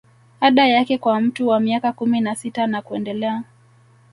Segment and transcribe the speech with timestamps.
[0.39, 3.43] Ada yake kwa mtu wa miaka kumi na sita na kuendelea